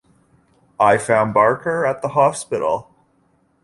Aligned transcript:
I 0.79 0.97
found 0.97 1.35
Barker 1.35 1.85
at 1.85 2.01
the 2.01 2.07
hospital. 2.17 2.89